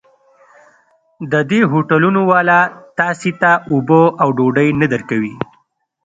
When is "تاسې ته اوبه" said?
2.99-4.03